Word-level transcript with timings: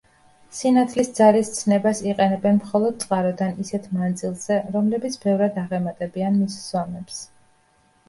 სინათლის 0.59 1.11
ძალის 1.19 1.51
ცნებას 1.57 2.01
იყენებენ 2.13 2.57
მხოლოდ 2.63 2.99
წყაროდან 3.05 3.63
ისეთ 3.67 3.87
მანძილზე, 4.01 4.61
რომლებიც 4.79 5.21
ბევრად 5.29 5.63
აღემატებიან 5.67 6.45
მის 6.45 6.61
ზომებს. 6.69 7.27